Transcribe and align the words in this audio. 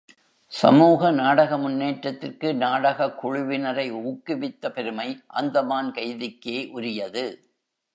சமூக 0.51 1.11
நாடக 1.11 1.57
முன்னேற்றத்திற்கு 1.57 2.53
நாடகக் 2.55 3.25
குழுவினரை 3.25 3.87
ஊக்குவித்த 4.03 4.69
பெருமை 4.69 5.09
அந்தமான் 5.27 5.91
கைதிக்கே 5.91 6.69
உரியது. 6.69 7.25